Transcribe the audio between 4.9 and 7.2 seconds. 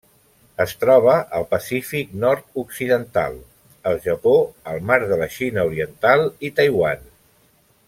mar de la Xina Oriental i Taiwan.